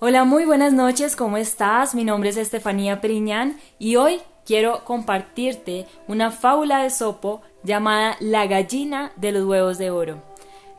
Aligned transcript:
Hola, 0.00 0.24
muy 0.24 0.44
buenas 0.44 0.72
noches, 0.72 1.16
¿cómo 1.16 1.38
estás? 1.38 1.94
Mi 1.94 2.04
nombre 2.04 2.30
es 2.30 2.36
Estefanía 2.36 3.00
Periñán 3.00 3.58
y 3.80 3.96
hoy 3.96 4.20
quiero 4.46 4.84
compartirte 4.84 5.86
una 6.06 6.30
fábula 6.30 6.84
de 6.84 6.90
Sopo 6.90 7.42
llamada 7.64 8.16
La 8.20 8.46
gallina 8.46 9.10
de 9.16 9.32
los 9.32 9.44
huevos 9.44 9.76
de 9.76 9.90
oro. 9.90 10.22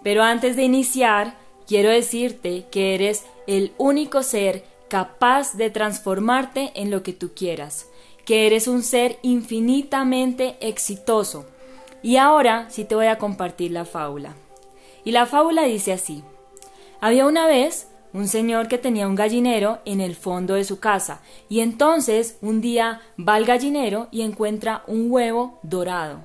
Pero 0.04 0.24
antes 0.24 0.56
de 0.56 0.64
iniciar, 0.64 1.36
quiero 1.68 1.90
decirte 1.90 2.66
que 2.72 2.96
eres 2.96 3.26
el 3.46 3.74
único 3.78 4.24
ser 4.24 4.64
capaz 4.88 5.56
de 5.58 5.70
transformarte 5.70 6.72
en 6.76 6.90
lo 6.90 7.04
que 7.04 7.14
tú 7.14 7.32
quieras, 7.36 7.88
que 8.26 8.48
eres 8.48 8.68
un 8.68 8.84
ser 8.84 9.20
infinitamente 9.22 10.56
exitoso. 10.62 11.46
Y 12.02 12.16
ahora 12.16 12.70
sí 12.70 12.86
te 12.86 12.96
voy 12.96 13.08
a 13.08 13.18
compartir 13.18 13.72
la 13.72 13.86
fábula. 13.86 14.34
Y 15.04 15.12
la 15.12 15.26
fábula 15.26 15.64
dice 15.64 15.92
así. 15.92 16.24
Había 17.02 17.26
una 17.26 17.48
vez 17.48 17.88
un 18.12 18.28
señor 18.28 18.68
que 18.68 18.78
tenía 18.78 19.08
un 19.08 19.16
gallinero 19.16 19.80
en 19.86 20.02
el 20.02 20.16
fondo 20.16 20.56
de 20.56 20.66
su 20.66 20.80
casa, 20.80 21.22
y 21.48 21.62
entonces 21.62 22.38
un 22.42 22.60
día 22.60 23.02
va 23.18 23.36
al 23.36 23.46
gallinero 23.46 24.08
y 24.12 24.22
encuentra 24.22 24.84
un 24.86 25.10
huevo 25.10 25.60
dorado, 25.64 26.20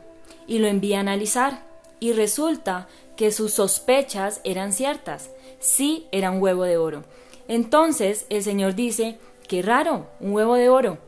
y 0.49 0.59
lo 0.59 0.67
envía 0.67 0.99
a 0.99 1.01
analizar, 1.01 1.63
y 2.01 2.13
resulta 2.13 2.89
que 3.17 3.31
sus 3.31 3.53
sospechas 3.53 4.41
eran 4.43 4.73
ciertas, 4.73 5.31
sí 5.61 6.09
era 6.11 6.33
un 6.33 6.43
huevo 6.43 6.65
de 6.65 6.77
oro. 6.77 7.05
Entonces 7.47 8.27
el 8.29 8.43
señor 8.43 8.75
dice, 8.75 9.19
qué 9.47 9.63
raro, 9.63 10.09
un 10.19 10.33
huevo 10.33 10.57
de 10.57 10.69
oro. 10.69 10.99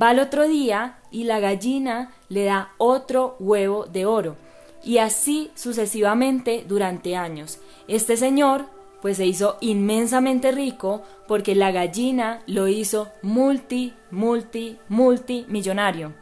Va 0.00 0.10
al 0.10 0.20
otro 0.20 0.46
día 0.46 1.00
y 1.10 1.24
la 1.24 1.40
gallina 1.40 2.12
le 2.28 2.44
da 2.44 2.74
otro 2.78 3.34
huevo 3.40 3.86
de 3.86 4.06
oro, 4.06 4.36
y 4.84 4.98
así 4.98 5.50
sucesivamente 5.56 6.64
durante 6.68 7.16
años. 7.16 7.58
Este 7.88 8.16
señor 8.16 8.75
pues 9.02 9.18
se 9.18 9.26
hizo 9.26 9.56
inmensamente 9.60 10.52
rico 10.52 11.02
porque 11.28 11.54
la 11.54 11.70
gallina 11.70 12.42
lo 12.46 12.68
hizo 12.68 13.08
multi, 13.22 13.94
multi, 14.10 14.78
multimillonario. 14.88 16.14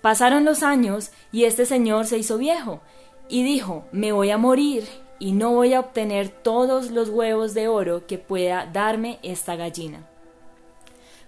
Pasaron 0.00 0.44
los 0.44 0.62
años 0.62 1.10
y 1.32 1.44
este 1.44 1.66
señor 1.66 2.06
se 2.06 2.18
hizo 2.18 2.38
viejo 2.38 2.80
y 3.28 3.42
dijo, 3.42 3.84
me 3.92 4.12
voy 4.12 4.30
a 4.30 4.38
morir 4.38 4.86
y 5.18 5.32
no 5.32 5.52
voy 5.52 5.74
a 5.74 5.80
obtener 5.80 6.28
todos 6.28 6.90
los 6.90 7.10
huevos 7.10 7.54
de 7.54 7.68
oro 7.68 8.06
que 8.06 8.18
pueda 8.18 8.66
darme 8.66 9.18
esta 9.22 9.56
gallina. 9.56 10.06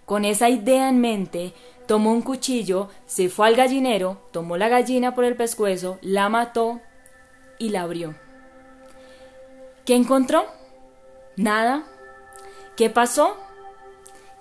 Con 0.06 0.24
esa 0.24 0.48
idea 0.48 0.88
en 0.88 1.00
mente, 1.00 1.52
tomó 1.86 2.12
un 2.12 2.22
cuchillo, 2.22 2.88
se 3.06 3.28
fue 3.28 3.46
al 3.46 3.54
gallinero, 3.54 4.18
tomó 4.32 4.56
la 4.56 4.68
gallina 4.68 5.14
por 5.14 5.24
el 5.24 5.36
pescuezo, 5.36 5.98
la 6.00 6.28
mató 6.28 6.80
y 7.58 7.68
la 7.68 7.82
abrió. 7.82 8.14
¿Qué 9.84 9.94
encontró? 9.94 10.46
Nada. 11.36 11.84
¿Qué 12.76 12.90
pasó? 12.90 13.36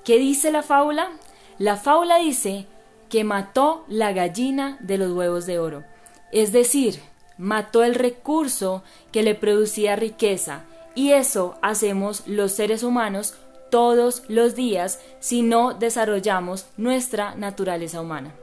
¿Qué 0.04 0.18
dice 0.18 0.52
la 0.52 0.64
fábula? 0.64 1.10
La 1.58 1.78
fábula 1.78 2.18
dice 2.18 2.66
que 3.10 3.24
mató 3.24 3.86
la 3.88 4.14
gallina 4.14 4.78
de 4.80 4.98
los 4.98 5.12
huevos 5.12 5.46
de 5.46 5.60
oro, 5.60 5.84
es 6.32 6.52
decir, 6.52 7.02
mató 7.38 7.84
el 7.84 7.94
recurso 7.94 8.84
que 9.12 9.22
le 9.22 9.36
producía 9.36 9.96
riqueza, 9.96 10.64
y 10.96 11.12
eso 11.12 11.58
hacemos 11.62 12.24
los 12.26 12.54
seres 12.54 12.84
humanos 12.84 13.36
todos 13.70 14.24
los 14.28 14.56
días 14.56 15.00
si 15.20 15.42
no 15.42 15.74
desarrollamos 15.74 16.68
nuestra 16.78 17.36
naturaleza 17.36 18.02
humana. 18.02 18.34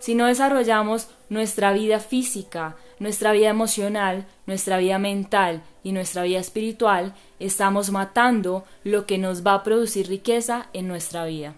Si 0.00 0.14
no 0.14 0.26
desarrollamos 0.26 1.08
nuestra 1.28 1.74
vida 1.74 2.00
física, 2.00 2.76
nuestra 2.98 3.32
vida 3.32 3.50
emocional, 3.50 4.26
nuestra 4.46 4.78
vida 4.78 4.98
mental 4.98 5.62
y 5.84 5.92
nuestra 5.92 6.22
vida 6.22 6.38
espiritual, 6.38 7.14
estamos 7.38 7.90
matando 7.90 8.64
lo 8.82 9.04
que 9.04 9.18
nos 9.18 9.46
va 9.46 9.54
a 9.54 9.62
producir 9.62 10.08
riqueza 10.08 10.68
en 10.72 10.88
nuestra 10.88 11.26
vida. 11.26 11.54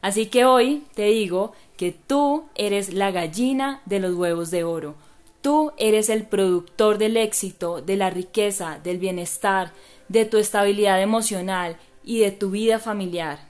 Así 0.00 0.26
que 0.26 0.46
hoy 0.46 0.84
te 0.94 1.04
digo 1.04 1.52
que 1.76 1.92
tú 1.92 2.44
eres 2.54 2.94
la 2.94 3.10
gallina 3.10 3.82
de 3.84 4.00
los 4.00 4.14
huevos 4.14 4.50
de 4.50 4.64
oro. 4.64 4.94
Tú 5.42 5.72
eres 5.76 6.08
el 6.08 6.24
productor 6.24 6.96
del 6.96 7.18
éxito, 7.18 7.82
de 7.82 7.96
la 7.96 8.08
riqueza, 8.08 8.78
del 8.82 8.98
bienestar, 8.98 9.72
de 10.08 10.24
tu 10.24 10.38
estabilidad 10.38 11.02
emocional 11.02 11.76
y 12.02 12.20
de 12.20 12.30
tu 12.30 12.50
vida 12.50 12.78
familiar. 12.78 13.46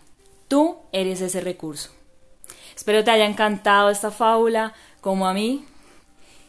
Tú 0.49 0.79
eres 0.93 1.21
ese 1.21 1.41
recurso. 1.41 2.00
Espero 2.81 3.05
te 3.05 3.11
haya 3.11 3.27
encantado 3.27 3.91
esta 3.91 4.11
fábula 4.11 4.73
como 5.03 5.29
a 5.29 5.35
mí 5.35 5.67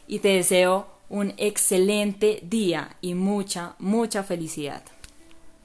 y 0.07 0.19
te 0.19 0.29
deseo 0.29 0.87
un 1.09 1.33
excelente 1.35 2.39
día 2.41 2.95
y 3.01 3.15
mucha, 3.15 3.75
mucha 3.79 4.23
felicidad. 4.23 4.81